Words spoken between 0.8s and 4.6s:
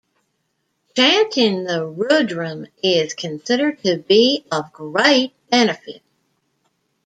Chanting the Rudram is considered to be